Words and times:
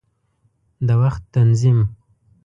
د 0.87 0.89
وخت 1.01 1.23
تنظیم 1.33 1.79